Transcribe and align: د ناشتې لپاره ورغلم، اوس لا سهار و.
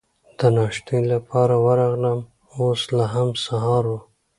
د 0.39 0.41
ناشتې 0.55 0.99
لپاره 1.13 1.55
ورغلم، 1.67 2.19
اوس 2.57 2.81
لا 2.97 3.07
سهار 3.45 3.83
و. 3.87 3.93